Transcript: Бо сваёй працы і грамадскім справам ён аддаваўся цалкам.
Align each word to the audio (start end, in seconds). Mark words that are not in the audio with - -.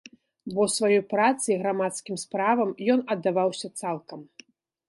Бо 0.53 0.61
сваёй 0.75 1.01
працы 1.13 1.45
і 1.51 1.59
грамадскім 1.61 2.15
справам 2.25 2.75
ён 2.95 3.07
аддаваўся 3.17 3.67
цалкам. 3.83 4.19